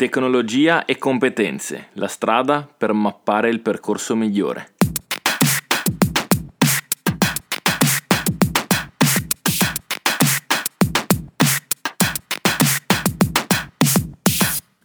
Tecnologia 0.00 0.86
e 0.86 0.96
competenze, 0.96 1.88
la 1.92 2.08
strada 2.08 2.66
per 2.74 2.94
mappare 2.94 3.50
il 3.50 3.60
percorso 3.60 4.16
migliore. 4.16 4.68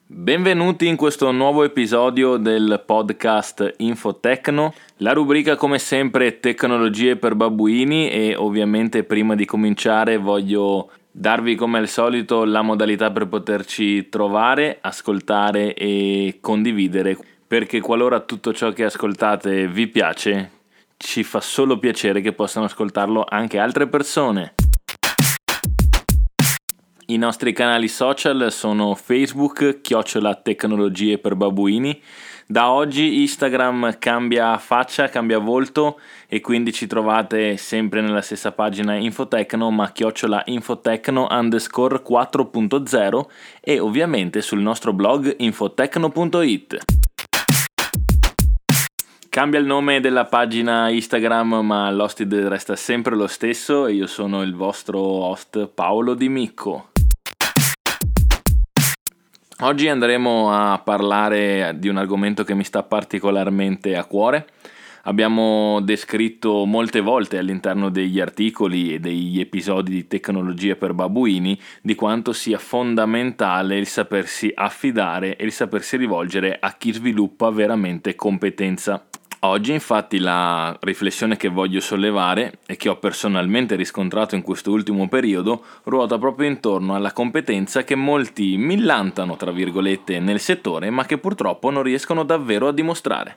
Benvenuti 0.05 0.87
in 0.87 0.97
questo 0.97 1.31
nuovo 1.31 1.63
episodio 1.63 2.35
del 2.35 2.83
podcast 2.85 3.75
Infotecno, 3.77 4.73
la 4.97 5.13
rubrica 5.13 5.55
come 5.55 5.79
sempre 5.79 6.41
tecnologie 6.41 7.15
per 7.15 7.35
babbuini 7.35 8.09
e 8.09 8.35
ovviamente 8.35 9.05
prima 9.05 9.33
di 9.35 9.45
cominciare 9.45 10.17
voglio 10.17 10.89
darvi 11.17 11.55
come 11.55 11.77
al 11.77 11.87
solito 11.87 12.43
la 12.43 12.61
modalità 12.61 13.09
per 13.09 13.27
poterci 13.27 14.09
trovare, 14.09 14.79
ascoltare 14.81 15.73
e 15.73 16.39
condividere, 16.41 17.17
perché 17.47 17.79
qualora 17.79 18.19
tutto 18.19 18.53
ciò 18.53 18.73
che 18.73 18.83
ascoltate 18.83 19.69
vi 19.69 19.87
piace, 19.87 20.51
ci 20.97 21.23
fa 21.23 21.39
solo 21.39 21.79
piacere 21.79 22.19
che 22.19 22.33
possano 22.33 22.65
ascoltarlo 22.65 23.25
anche 23.25 23.59
altre 23.59 23.87
persone. 23.87 24.54
I 27.07 27.17
nostri 27.17 27.53
canali 27.53 27.87
social 27.87 28.51
sono 28.51 28.95
Facebook, 28.95 29.81
chiocciola 29.81 30.33
tecnologie 30.33 31.19
per 31.19 31.35
babuini, 31.35 32.01
da 32.47 32.71
oggi 32.71 33.21
Instagram 33.21 33.99
cambia 33.99 34.57
faccia, 34.57 35.09
cambia 35.09 35.37
volto 35.37 35.99
e 36.27 36.41
quindi 36.41 36.73
ci 36.73 36.87
trovate 36.87 37.57
sempre 37.57 38.01
nella 38.01 38.21
stessa 38.21 38.51
pagina 38.53 38.95
Infotecno 38.95 39.69
ma 39.69 39.91
chiocciola 39.91 40.43
Infotecno 40.45 41.27
underscore 41.29 42.01
4.0 42.01 43.25
e 43.61 43.79
ovviamente 43.79 44.41
sul 44.41 44.61
nostro 44.61 44.91
blog 44.91 45.35
infotecno.it. 45.37 46.85
Cambia 49.29 49.59
il 49.59 49.65
nome 49.67 49.99
della 49.99 50.25
pagina 50.25 50.89
Instagram 50.89 51.59
ma 51.63 51.91
l'hosted 51.91 52.33
resta 52.47 52.75
sempre 52.75 53.15
lo 53.15 53.27
stesso 53.27 53.85
e 53.85 53.93
io 53.93 54.07
sono 54.07 54.41
il 54.41 54.55
vostro 54.55 54.99
host 54.99 55.67
Paolo 55.67 56.15
Di 56.15 56.29
Micco. 56.29 56.93
Oggi 59.59 59.87
andremo 59.87 60.51
a 60.51 60.81
parlare 60.83 61.75
di 61.77 61.87
un 61.87 61.95
argomento 61.95 62.43
che 62.43 62.53
mi 62.53 62.65
sta 62.65 62.83
particolarmente 62.83 63.95
a 63.95 64.03
cuore. 64.03 64.47
Abbiamo 65.03 65.79
descritto 65.79 66.65
molte 66.65 66.99
volte 66.99 67.37
all'interno 67.37 67.87
degli 67.87 68.19
articoli 68.19 68.93
e 68.93 68.99
degli 68.99 69.39
episodi 69.39 69.91
di 69.91 70.07
tecnologie 70.07 70.75
per 70.75 70.93
babuini 70.93 71.57
di 71.81 71.95
quanto 71.95 72.33
sia 72.33 72.57
fondamentale 72.57 73.77
il 73.77 73.87
sapersi 73.87 74.51
affidare 74.53 75.37
e 75.37 75.45
il 75.45 75.53
sapersi 75.53 75.95
rivolgere 75.95 76.57
a 76.59 76.73
chi 76.73 76.91
sviluppa 76.91 77.49
veramente 77.49 78.13
competenza. 78.13 79.05
Oggi 79.47 79.73
infatti 79.73 80.17
la 80.17 80.75
riflessione 80.81 81.37
che 81.37 81.49
voglio 81.49 81.79
sollevare 81.79 82.57
e 82.65 82.77
che 82.77 82.89
ho 82.89 82.97
personalmente 82.97 83.75
riscontrato 83.75 84.33
in 84.33 84.41
questo 84.41 84.71
ultimo 84.71 85.07
periodo 85.07 85.63
ruota 85.83 86.17
proprio 86.17 86.49
intorno 86.49 86.95
alla 86.95 87.13
competenza 87.13 87.83
che 87.83 87.93
molti 87.93 88.57
millantano, 88.57 89.37
tra 89.37 89.51
virgolette, 89.51 90.19
nel 90.19 90.39
settore 90.39 90.89
ma 90.89 91.05
che 91.05 91.19
purtroppo 91.19 91.69
non 91.69 91.83
riescono 91.83 92.23
davvero 92.23 92.69
a 92.69 92.73
dimostrare. 92.73 93.35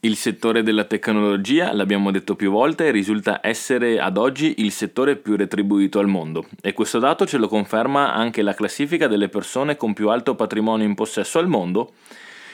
Il 0.00 0.16
settore 0.16 0.62
della 0.62 0.84
tecnologia, 0.84 1.72
l'abbiamo 1.72 2.10
detto 2.10 2.36
più 2.36 2.50
volte, 2.50 2.90
risulta 2.90 3.40
essere 3.42 3.98
ad 4.00 4.18
oggi 4.18 4.56
il 4.58 4.70
settore 4.70 5.16
più 5.16 5.36
retribuito 5.36 5.98
al 5.98 6.08
mondo 6.08 6.44
e 6.60 6.74
questo 6.74 6.98
dato 6.98 7.26
ce 7.26 7.38
lo 7.38 7.48
conferma 7.48 8.12
anche 8.12 8.42
la 8.42 8.54
classifica 8.54 9.08
delle 9.08 9.30
persone 9.30 9.76
con 9.76 9.94
più 9.94 10.10
alto 10.10 10.34
patrimonio 10.34 10.84
in 10.84 10.94
possesso 10.94 11.38
al 11.38 11.48
mondo 11.48 11.92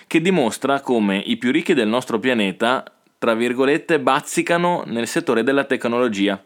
che 0.07 0.21
dimostra 0.21 0.81
come 0.81 1.19
i 1.19 1.37
più 1.37 1.51
ricchi 1.51 1.75
del 1.75 1.89
nostro 1.89 2.19
pianeta, 2.19 2.85
tra 3.19 3.35
virgolette, 3.35 3.99
bazzicano 3.99 4.85
nel 4.87 5.07
settore 5.07 5.43
della 5.43 5.65
tecnologia. 5.65 6.43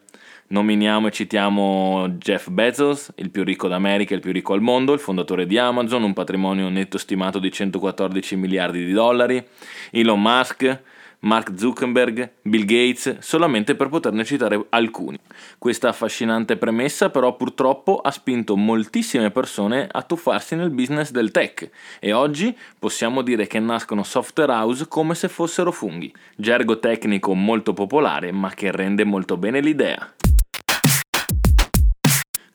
Nominiamo 0.49 1.07
e 1.07 1.11
citiamo 1.13 2.09
Jeff 2.19 2.49
Bezos, 2.49 3.13
il 3.17 3.31
più 3.31 3.45
ricco 3.45 3.69
d'America, 3.69 4.15
il 4.15 4.21
più 4.21 4.33
ricco 4.33 4.53
al 4.53 4.61
mondo, 4.61 4.93
il 4.93 4.99
fondatore 4.99 5.47
di 5.47 5.59
Amazon, 5.59 6.03
un 6.03 6.13
patrimonio 6.13 6.69
netto 6.69 6.99
stimato 6.99 7.39
di 7.39 7.53
114 7.53 8.35
miliardi 8.35 8.85
di 8.85 8.93
dollari, 8.93 9.47
Elon 9.93 10.21
Musk, 10.21 10.83
Mark 11.21 11.53
Zuckerberg, 11.57 12.33
Bill 12.43 12.65
Gates, 12.65 13.19
solamente 13.19 13.75
per 13.75 13.89
poterne 13.89 14.25
citare 14.25 14.65
alcuni. 14.71 15.19
Questa 15.59 15.89
affascinante 15.89 16.57
premessa 16.57 17.11
però 17.11 17.37
purtroppo 17.37 17.99
ha 17.99 18.11
spinto 18.11 18.57
moltissime 18.57 19.31
persone 19.31 19.87
a 19.91 20.03
tuffarsi 20.03 20.57
nel 20.57 20.71
business 20.71 21.11
del 21.11 21.31
tech 21.31 21.69
e 21.99 22.13
oggi 22.13 22.57
possiamo 22.79 23.23
dire 23.23 23.47
che 23.47 23.59
nascono 23.59 24.03
software 24.03 24.53
house 24.53 24.89
come 24.89 25.15
se 25.15 25.29
fossero 25.29 25.73
funghi, 25.73 26.13
gergo 26.37 26.79
tecnico 26.79 27.35
molto 27.35 27.75
popolare 27.75 28.33
ma 28.33 28.51
che 28.51 28.71
rende 28.71 29.05
molto 29.05 29.37
bene 29.37 29.61
l'idea. 29.61 30.15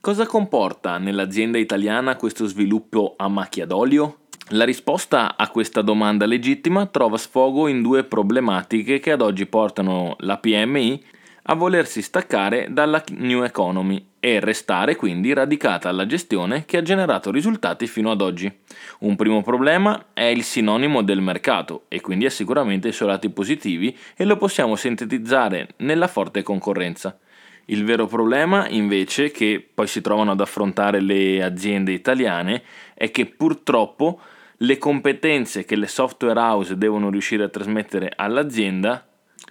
Cosa 0.06 0.28
comporta 0.28 1.00
nell'azienda 1.00 1.58
italiana 1.58 2.16
questo 2.16 2.46
sviluppo 2.46 3.16
a 3.18 3.28
macchia 3.28 3.66
d'olio? 3.66 4.25
La 4.50 4.64
risposta 4.64 5.38
a 5.38 5.50
questa 5.50 5.82
domanda 5.82 6.28
legittima 6.28 6.86
trova 6.86 7.18
sfogo 7.18 7.68
in 7.68 7.82
due 7.82 8.04
problematiche 8.04 9.00
che 9.00 9.12
ad 9.12 9.22
oggi 9.22 9.48
portano 9.48 10.16
la 10.20 10.38
PMI 10.38 11.04
a 11.48 11.56
volersi 11.56 12.04
staccare 12.04 12.68
dalla 12.70 13.04
New 13.18 13.42
Economy 13.42 14.06
e 14.20 14.40
restare 14.40 14.96
quindi 14.96 15.34
radicata 15.34 15.90
alla 15.90 16.06
gestione 16.06 16.66
che 16.66 16.78
ha 16.78 16.84
generato 16.84 17.32
risultati 17.32 17.88
fino 17.88 18.12
ad 18.12 18.22
oggi. 18.22 18.52
Un 19.00 19.16
primo 19.16 19.42
problema 19.42 20.10
è 20.14 20.26
il 20.26 20.44
sinonimo 20.44 21.02
del 21.02 21.22
mercato 21.22 21.86
e 21.88 22.00
quindi 22.02 22.28
ha 22.28 22.32
sicuramente 22.32 22.90
i 22.90 22.94
suoi 22.94 23.10
lati 23.10 23.30
positivi 23.30 23.98
e 24.16 24.26
lo 24.26 24.38
possiamo 24.38 24.76
sintetizzare 24.76 25.70
nella 25.78 26.08
forte 26.08 26.44
concorrenza. 26.44 27.18
Il 27.66 27.84
vero 27.84 28.06
problema, 28.06 28.68
invece, 28.70 29.32
che 29.32 29.68
poi 29.74 29.88
si 29.88 30.02
trovano 30.02 30.32
ad 30.32 30.42
affrontare 30.42 31.02
le 31.02 31.44
aziende 31.44 31.94
italiane, 31.94 32.62
è 32.94 33.10
che 33.10 33.26
purtroppo 33.26 34.20
le 34.58 34.78
competenze 34.78 35.66
che 35.66 35.76
le 35.76 35.88
software 35.88 36.40
house 36.40 36.78
devono 36.78 37.10
riuscire 37.10 37.44
a 37.44 37.50
trasmettere 37.50 38.12
all'azienda 38.16 39.06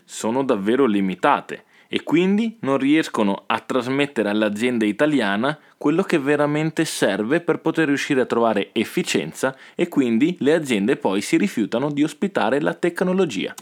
sono 0.04 0.44
davvero 0.44 0.86
limitate 0.86 1.64
e 1.88 2.02
quindi 2.02 2.56
non 2.60 2.78
riescono 2.78 3.44
a 3.46 3.60
trasmettere 3.60 4.28
all'azienda 4.28 4.84
italiana 4.84 5.58
quello 5.76 6.02
che 6.02 6.18
veramente 6.18 6.84
serve 6.84 7.40
per 7.40 7.58
poter 7.60 7.88
riuscire 7.88 8.20
a 8.20 8.26
trovare 8.26 8.70
efficienza 8.72 9.56
e 9.74 9.88
quindi 9.88 10.36
le 10.40 10.54
aziende 10.54 10.96
poi 10.96 11.20
si 11.20 11.36
rifiutano 11.36 11.90
di 11.90 12.02
ospitare 12.02 12.60
la 12.60 12.74
tecnologia. 12.74 13.54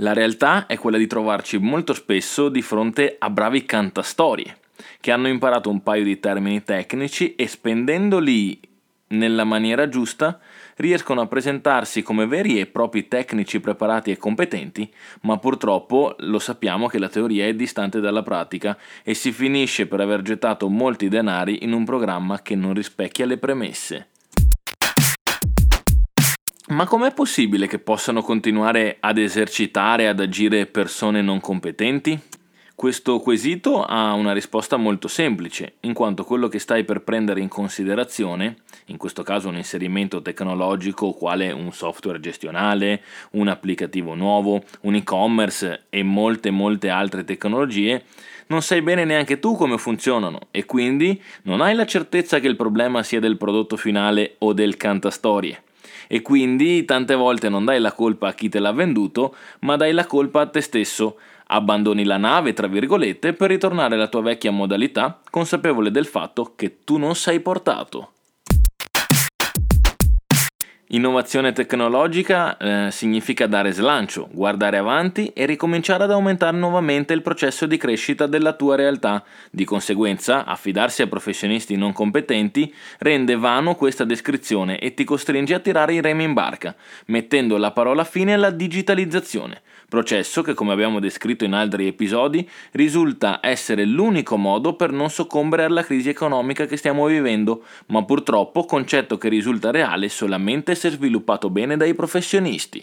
La 0.00 0.12
realtà 0.12 0.66
è 0.66 0.76
quella 0.76 0.96
di 0.96 1.06
trovarci 1.06 1.58
molto 1.58 1.92
spesso 1.92 2.48
di 2.48 2.62
fronte 2.62 3.16
a 3.18 3.30
bravi 3.30 3.64
cantastorie 3.64 4.56
che 5.00 5.10
hanno 5.10 5.28
imparato 5.28 5.70
un 5.70 5.82
paio 5.82 6.04
di 6.04 6.20
termini 6.20 6.62
tecnici 6.62 7.34
e 7.34 7.48
spendendoli 7.48 8.60
nella 9.08 9.44
maniera 9.44 9.88
giusta, 9.88 10.38
riescono 10.76 11.22
a 11.22 11.26
presentarsi 11.26 12.02
come 12.02 12.26
veri 12.26 12.60
e 12.60 12.66
propri 12.66 13.08
tecnici 13.08 13.58
preparati 13.58 14.10
e 14.10 14.18
competenti, 14.18 14.92
ma 15.22 15.38
purtroppo 15.38 16.14
lo 16.18 16.38
sappiamo 16.38 16.88
che 16.88 16.98
la 16.98 17.08
teoria 17.08 17.46
è 17.46 17.54
distante 17.54 18.00
dalla 18.00 18.22
pratica 18.22 18.76
e 19.02 19.14
si 19.14 19.32
finisce 19.32 19.86
per 19.86 20.00
aver 20.00 20.22
gettato 20.22 20.68
molti 20.68 21.08
denari 21.08 21.64
in 21.64 21.72
un 21.72 21.84
programma 21.84 22.42
che 22.42 22.54
non 22.54 22.74
rispecchia 22.74 23.26
le 23.26 23.38
premesse. 23.38 24.08
Ma 26.68 26.84
com'è 26.84 27.14
possibile 27.14 27.66
che 27.66 27.78
possano 27.78 28.20
continuare 28.20 28.98
ad 29.00 29.16
esercitare, 29.16 30.06
ad 30.06 30.20
agire 30.20 30.66
persone 30.66 31.22
non 31.22 31.40
competenti? 31.40 32.20
Questo 32.74 33.20
quesito 33.20 33.82
ha 33.82 34.12
una 34.12 34.34
risposta 34.34 34.76
molto 34.76 35.08
semplice, 35.08 35.76
in 35.80 35.94
quanto 35.94 36.24
quello 36.24 36.46
che 36.48 36.58
stai 36.58 36.84
per 36.84 37.00
prendere 37.00 37.40
in 37.40 37.48
considerazione, 37.48 38.56
in 38.86 38.98
questo 38.98 39.22
caso 39.22 39.48
un 39.48 39.56
inserimento 39.56 40.20
tecnologico 40.20 41.12
quale 41.12 41.50
un 41.52 41.72
software 41.72 42.20
gestionale, 42.20 43.02
un 43.30 43.48
applicativo 43.48 44.14
nuovo, 44.14 44.62
un 44.82 44.94
e-commerce 44.94 45.86
e 45.88 46.02
molte 46.02 46.50
molte 46.50 46.90
altre 46.90 47.24
tecnologie, 47.24 48.04
non 48.48 48.60
sai 48.60 48.82
bene 48.82 49.06
neanche 49.06 49.38
tu 49.38 49.56
come 49.56 49.78
funzionano 49.78 50.48
e 50.50 50.66
quindi 50.66 51.20
non 51.44 51.62
hai 51.62 51.74
la 51.74 51.86
certezza 51.86 52.40
che 52.40 52.46
il 52.46 52.56
problema 52.56 53.02
sia 53.02 53.20
del 53.20 53.38
prodotto 53.38 53.78
finale 53.78 54.34
o 54.40 54.52
del 54.52 54.76
cantastorie. 54.76 55.62
E 56.08 56.22
quindi 56.22 56.84
tante 56.84 57.14
volte 57.14 57.48
non 57.48 57.64
dai 57.64 57.78
la 57.78 57.92
colpa 57.92 58.28
a 58.28 58.34
chi 58.34 58.48
te 58.48 58.58
l'ha 58.58 58.72
venduto, 58.72 59.36
ma 59.60 59.76
dai 59.76 59.92
la 59.92 60.06
colpa 60.06 60.40
a 60.40 60.46
te 60.46 60.60
stesso 60.60 61.16
Abbandoni 61.50 62.04
la 62.04 62.18
nave, 62.18 62.52
tra 62.52 62.66
virgolette, 62.66 63.32
per 63.32 63.48
ritornare 63.48 63.94
alla 63.94 64.08
tua 64.08 64.20
vecchia 64.20 64.50
modalità, 64.50 65.18
consapevole 65.30 65.90
del 65.90 66.04
fatto 66.04 66.52
che 66.54 66.84
tu 66.84 66.98
non 66.98 67.14
sei 67.14 67.40
portato. 67.40 68.12
Innovazione 70.92 71.52
tecnologica 71.52 72.56
eh, 72.56 72.90
significa 72.90 73.46
dare 73.46 73.72
slancio, 73.72 74.26
guardare 74.32 74.78
avanti 74.78 75.30
e 75.34 75.44
ricominciare 75.44 76.04
ad 76.04 76.10
aumentare 76.12 76.56
nuovamente 76.56 77.12
il 77.12 77.20
processo 77.20 77.66
di 77.66 77.76
crescita 77.76 78.26
della 78.26 78.54
tua 78.54 78.74
realtà. 78.74 79.22
Di 79.50 79.66
conseguenza, 79.66 80.46
affidarsi 80.46 81.02
a 81.02 81.06
professionisti 81.06 81.76
non 81.76 81.92
competenti 81.92 82.74
rende 83.00 83.36
vano 83.36 83.74
questa 83.74 84.04
descrizione 84.04 84.78
e 84.78 84.94
ti 84.94 85.04
costringe 85.04 85.52
a 85.52 85.58
tirare 85.58 85.92
i 85.92 86.00
remi 86.00 86.24
in 86.24 86.32
barca, 86.32 86.74
mettendo 87.08 87.58
la 87.58 87.72
parola 87.72 88.04
fine 88.04 88.32
alla 88.32 88.50
digitalizzazione 88.50 89.60
processo 89.88 90.42
che 90.42 90.52
come 90.52 90.72
abbiamo 90.72 91.00
descritto 91.00 91.44
in 91.44 91.54
altri 91.54 91.86
episodi 91.86 92.48
risulta 92.72 93.40
essere 93.42 93.86
l'unico 93.86 94.36
modo 94.36 94.74
per 94.74 94.92
non 94.92 95.08
soccombere 95.08 95.64
alla 95.64 95.82
crisi 95.82 96.10
economica 96.10 96.66
che 96.66 96.76
stiamo 96.76 97.06
vivendo, 97.06 97.64
ma 97.86 98.04
purtroppo 98.04 98.66
concetto 98.66 99.16
che 99.16 99.30
risulta 99.30 99.70
reale 99.70 100.10
solamente 100.10 100.74
se 100.78 100.90
sviluppato 100.90 101.50
bene 101.50 101.76
dai 101.76 101.94
professionisti. 101.94 102.82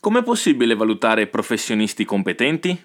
Com'è 0.00 0.22
possibile 0.22 0.74
valutare 0.74 1.28
professionisti 1.28 2.04
competenti? 2.04 2.78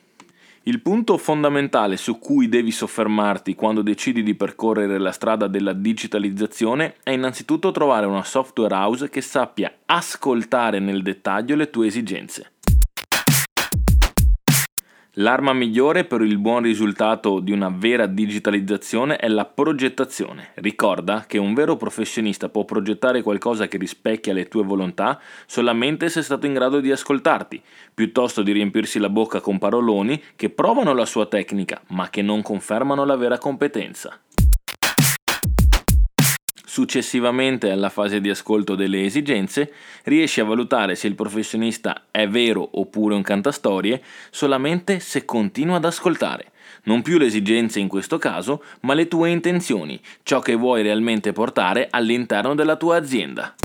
Il 0.63 0.81
punto 0.81 1.17
fondamentale 1.17 1.97
su 1.97 2.19
cui 2.19 2.47
devi 2.47 2.71
soffermarti 2.71 3.55
quando 3.55 3.81
decidi 3.81 4.23
di 4.23 4.35
percorrere 4.35 4.99
la 4.99 5.11
strada 5.11 5.47
della 5.47 5.73
digitalizzazione 5.73 6.95
è 7.01 7.09
innanzitutto 7.09 7.71
trovare 7.71 8.05
una 8.05 8.23
software 8.23 8.73
house 8.73 9.09
che 9.09 9.21
sappia 9.21 9.73
ascoltare 9.85 10.79
nel 10.79 11.01
dettaglio 11.01 11.55
le 11.55 11.69
tue 11.69 11.87
esigenze. 11.87 12.51
L'arma 15.21 15.51
migliore 15.51 16.05
per 16.05 16.21
il 16.21 16.37
buon 16.37 16.61
risultato 16.61 17.41
di 17.41 17.51
una 17.51 17.69
vera 17.69 18.05
digitalizzazione 18.05 19.17
è 19.17 19.27
la 19.27 19.43
progettazione. 19.43 20.51
Ricorda 20.53 21.25
che 21.27 21.37
un 21.37 21.53
vero 21.53 21.75
professionista 21.75 22.47
può 22.47 22.63
progettare 22.63 23.21
qualcosa 23.21 23.67
che 23.67 23.77
rispecchia 23.77 24.31
le 24.31 24.47
tue 24.47 24.63
volontà 24.63 25.19
solamente 25.45 26.07
se 26.07 26.21
è 26.21 26.23
stato 26.23 26.45
in 26.45 26.53
grado 26.53 26.79
di 26.79 26.89
ascoltarti, 26.89 27.61
piuttosto 27.93 28.43
di 28.43 28.53
riempirsi 28.53 28.97
la 28.97 29.09
bocca 29.09 29.41
con 29.41 29.57
paroloni 29.57 30.23
che 30.37 30.49
provano 30.49 30.93
la 30.93 31.05
sua 31.05 31.25
tecnica 31.25 31.81
ma 31.87 32.09
che 32.09 32.21
non 32.21 32.41
confermano 32.41 33.03
la 33.03 33.17
vera 33.17 33.37
competenza. 33.37 34.21
Successivamente 36.79 37.71
alla 37.71 37.89
fase 37.89 38.21
di 38.21 38.29
ascolto 38.29 38.73
delle 38.73 39.03
esigenze, 39.03 39.73
riesci 40.03 40.39
a 40.39 40.45
valutare 40.45 40.95
se 40.95 41.07
il 41.07 41.13
professionista 41.13 42.03
è 42.09 42.25
vero 42.25 42.69
oppure 42.71 43.15
un 43.15 43.21
cantastorie 43.21 44.01
solamente 44.29 45.01
se 45.01 45.25
continua 45.25 45.75
ad 45.75 45.83
ascoltare. 45.83 46.51
Non 46.83 47.01
più 47.01 47.17
le 47.17 47.25
esigenze 47.25 47.81
in 47.81 47.89
questo 47.89 48.17
caso, 48.17 48.63
ma 48.83 48.93
le 48.93 49.09
tue 49.09 49.29
intenzioni, 49.29 49.99
ciò 50.23 50.39
che 50.39 50.55
vuoi 50.55 50.81
realmente 50.81 51.33
portare 51.33 51.89
all'interno 51.91 52.55
della 52.55 52.77
tua 52.77 52.95
azienda. 52.95 53.55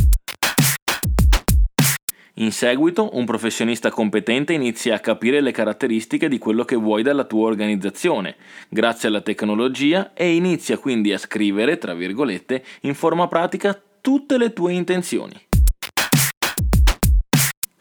In 2.38 2.50
seguito, 2.50 3.16
un 3.16 3.24
professionista 3.26 3.90
competente 3.90 4.52
inizia 4.52 4.96
a 4.96 4.98
capire 4.98 5.40
le 5.40 5.52
caratteristiche 5.52 6.28
di 6.28 6.38
quello 6.38 6.64
che 6.64 6.74
vuoi 6.74 7.04
dalla 7.04 7.22
tua 7.22 7.46
organizzazione, 7.46 8.34
grazie 8.68 9.08
alla 9.08 9.20
tecnologia, 9.20 10.12
e 10.14 10.34
inizia 10.34 10.78
quindi 10.78 11.12
a 11.12 11.18
scrivere, 11.18 11.78
tra 11.78 11.94
virgolette, 11.94 12.64
in 12.80 12.94
forma 12.94 13.28
pratica 13.28 13.80
tutte 14.00 14.36
le 14.36 14.52
tue 14.52 14.72
intenzioni. 14.72 15.53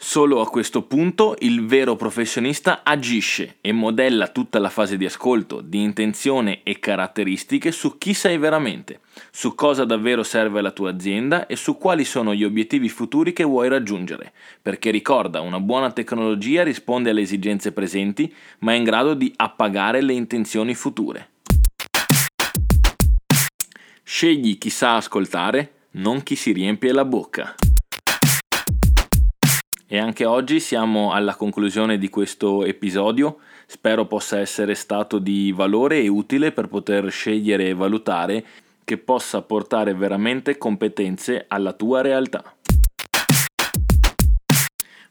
Solo 0.06 0.42
a 0.42 0.50
questo 0.50 0.82
punto 0.82 1.34
il 1.40 1.66
vero 1.66 1.96
professionista 1.96 2.82
agisce 2.84 3.56
e 3.62 3.72
modella 3.72 4.28
tutta 4.28 4.60
la 4.60 4.70
fase 4.70 4.98
di 4.98 5.06
ascolto, 5.06 5.62
di 5.62 5.82
intenzione 5.82 6.60
e 6.64 6.78
caratteristiche 6.78 7.72
su 7.72 7.98
chi 7.98 8.14
sei 8.14 8.38
veramente, 8.38 9.00
su 9.32 9.56
cosa 9.56 9.86
davvero 9.86 10.22
serve 10.22 10.60
alla 10.60 10.72
tua 10.72 10.92
azienda 10.92 11.48
e 11.48 11.56
su 11.56 11.78
quali 11.78 12.04
sono 12.04 12.36
gli 12.36 12.44
obiettivi 12.44 12.90
futuri 12.90 13.32
che 13.32 13.46
vuoi 13.46 13.70
raggiungere, 13.70 14.34
perché 14.62 14.92
ricorda, 14.92 15.40
una 15.40 15.62
buona 15.62 15.90
tecnologia 15.92 16.64
risponde 16.64 17.12
alle 17.12 17.22
esigenze 17.22 17.72
presenti, 17.72 18.32
ma 18.60 18.74
è 18.74 18.76
in 18.76 18.84
grado 18.84 19.14
di 19.14 19.32
appagare 19.38 20.02
le 20.02 20.14
intenzioni 20.14 20.76
future. 20.76 21.30
Scegli 24.04 24.58
chi 24.58 24.70
sa 24.70 24.98
ascoltare, 24.98 25.88
non 25.92 26.22
chi 26.24 26.36
si 26.36 26.52
riempie 26.52 26.92
la 26.92 27.06
bocca. 27.06 27.56
E 29.94 30.00
anche 30.00 30.26
oggi 30.26 30.60
siamo 30.60 31.12
alla 31.12 31.36
conclusione 31.36 32.00
di 32.00 32.10
questo 32.10 32.66
episodio. 32.66 33.38
Spero 33.68 34.08
possa 34.08 34.40
essere 34.40 34.74
stato 34.74 35.20
di 35.20 35.52
valore 35.52 36.02
e 36.02 36.08
utile 36.08 36.52
per 36.52 36.68
poter 36.68 37.12
scegliere 37.12 37.68
e 37.68 37.76
valutare 37.76 38.44
che 38.84 38.98
possa 38.98 39.44
portare 39.44 39.94
veramente 39.94 40.58
competenze 40.58 41.46
alla 41.48 41.74
tua 41.74 42.02
realtà. 42.02 42.56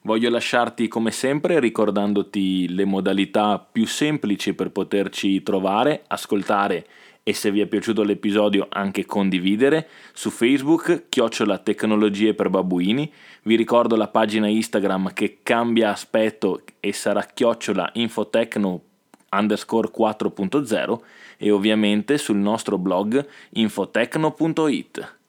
Voglio 0.01 0.31
lasciarti 0.31 0.89
come 0.89 1.13
sempre 1.13 1.61
ricordandoti 1.61 2.75
le 2.75 2.85
modalità 2.85 3.61
più 3.61 3.87
semplici 3.87 4.53
per 4.53 4.73
poterci 4.73 5.45
trovare, 5.45 6.03
ascoltare 6.09 6.87
e 7.23 7.33
se 7.33 7.51
vi 7.51 7.61
è 7.61 7.67
piaciuto 7.67 8.03
l'episodio 8.03 8.67
anche 8.69 9.05
condividere. 9.07 9.89
Su 10.13 10.31
Facebook 10.31 11.05
chiocciola 11.09 11.59
tecnologie 11.59 12.35
per 12.35 12.49
babbuini 12.49 13.13
vi 13.43 13.57
ricordo 13.57 13.97
la 13.97 14.09
pagina 14.09 14.49
Instagram 14.49 15.13
che 15.13 15.39
cambia 15.43 15.91
aspetto 15.91 16.63
e 16.81 16.93
sarà 16.93 17.23
chiocciola 17.23 17.91
infotecno 17.95 18.83
underscore 19.31 19.91
4.0 19.97 20.99
e 21.39 21.51
ovviamente 21.51 22.19
sul 22.19 22.37
nostro 22.37 22.79
blog 22.79 23.27
infotecno.it 23.51 25.21